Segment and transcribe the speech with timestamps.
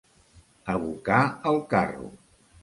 [0.73, 1.19] Abocar
[1.51, 2.11] el carro.